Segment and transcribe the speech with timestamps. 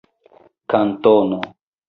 [0.69, 1.39] kantono